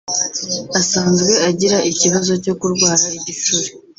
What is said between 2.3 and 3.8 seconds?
cyo kurwara igicuri